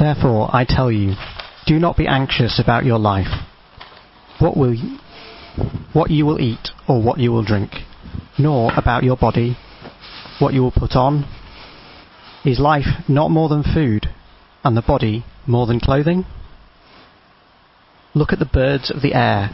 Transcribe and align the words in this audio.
Therefore, 0.00 0.48
I 0.50 0.64
tell 0.66 0.90
you, 0.90 1.14
do 1.66 1.78
not 1.78 1.98
be 1.98 2.06
anxious 2.06 2.58
about 2.58 2.86
your 2.86 2.98
life. 2.98 3.44
What 4.38 4.56
will 4.56 4.72
you, 4.72 4.98
what 5.92 6.10
you 6.10 6.24
will 6.24 6.40
eat 6.40 6.70
or 6.88 7.02
what 7.02 7.18
you 7.18 7.30
will 7.30 7.44
drink, 7.44 7.72
nor 8.38 8.72
about 8.74 9.02
your 9.04 9.18
body, 9.18 9.58
what 10.38 10.54
you 10.54 10.62
will 10.62 10.70
put 10.70 10.92
on. 10.92 11.30
Is 12.46 12.58
life 12.58 12.86
not 13.08 13.30
more 13.30 13.50
than 13.50 13.62
food, 13.62 14.06
and 14.64 14.74
the 14.74 14.80
body 14.80 15.26
more 15.46 15.66
than 15.66 15.80
clothing? 15.80 16.24
Look 18.14 18.32
at 18.32 18.38
the 18.38 18.46
birds 18.46 18.90
of 18.90 19.02
the 19.02 19.12
air. 19.12 19.50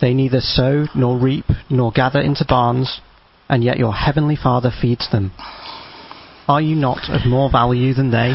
They 0.00 0.12
neither 0.12 0.40
sow 0.40 0.86
nor 0.92 1.16
reap 1.16 1.44
nor 1.70 1.92
gather 1.92 2.20
into 2.20 2.44
barns, 2.48 3.00
and 3.48 3.62
yet 3.62 3.78
your 3.78 3.92
heavenly 3.92 4.34
Father 4.34 4.72
feeds 4.72 5.08
them. 5.12 5.30
Are 6.48 6.60
you 6.60 6.74
not 6.74 7.08
of 7.08 7.26
more 7.26 7.48
value 7.48 7.94
than 7.94 8.10
they? 8.10 8.34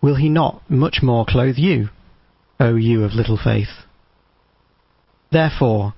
will 0.00 0.16
he 0.16 0.28
not 0.28 0.62
much 0.68 1.00
more 1.02 1.24
clothe 1.26 1.56
you, 1.56 1.88
O 2.60 2.74
you 2.76 3.04
of 3.04 3.12
little 3.12 3.38
faith? 3.42 3.84
Therefore, 5.30 5.94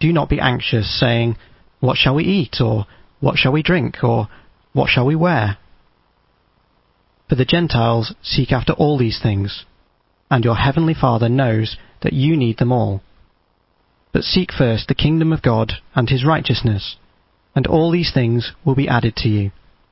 do 0.00 0.12
not 0.12 0.28
be 0.28 0.40
anxious, 0.40 0.98
saying, 0.98 1.36
What 1.80 1.96
shall 1.96 2.14
we 2.14 2.24
eat? 2.24 2.60
or 2.60 2.86
What 3.20 3.38
shall 3.38 3.52
we 3.52 3.62
drink? 3.62 4.02
or 4.02 4.28
What 4.72 4.88
shall 4.88 5.06
we 5.06 5.14
wear? 5.14 5.58
For 7.28 7.36
the 7.36 7.44
Gentiles 7.44 8.14
seek 8.22 8.52
after 8.52 8.72
all 8.72 8.98
these 8.98 9.20
things, 9.22 9.64
and 10.30 10.44
your 10.44 10.56
heavenly 10.56 10.94
Father 10.94 11.28
knows 11.28 11.76
that 12.02 12.12
you 12.12 12.36
need 12.36 12.58
them 12.58 12.72
all. 12.72 13.00
But 14.12 14.24
seek 14.24 14.52
first 14.52 14.88
the 14.88 14.94
kingdom 14.94 15.32
of 15.32 15.40
God 15.40 15.74
and 15.94 16.10
his 16.10 16.24
righteousness, 16.24 16.96
and 17.54 17.66
all 17.66 17.90
these 17.90 18.12
things 18.12 18.52
will 18.64 18.74
be 18.74 18.88
added 18.88 19.16
to 19.16 19.28
you. 19.28 19.52